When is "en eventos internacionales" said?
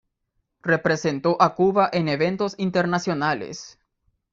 1.93-3.77